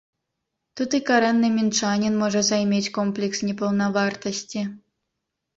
Тут 0.79 0.95
і 0.97 1.01
карэнны 1.09 1.51
мінчанін 1.57 2.17
можа 2.23 2.41
займець 2.51 2.93
комплекс 2.97 3.45
непаўнавартасці. 3.49 4.69